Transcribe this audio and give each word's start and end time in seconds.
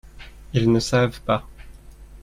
Ils 0.55 0.71
ne 0.71 0.79
savent 0.79 1.21
pas. 1.21 1.45